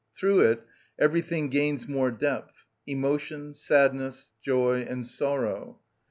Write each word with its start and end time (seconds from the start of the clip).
Through 0.17 0.39
it 0.49 0.65
everything 0.97 1.49
gains 1.49 1.87
more 1.87 2.09
depth: 2.09 2.65
emotion, 2.87 3.53
sadness, 3.53 4.31
joy, 4.41 4.79
and 4.81 5.05
sorrow. 5.05 5.79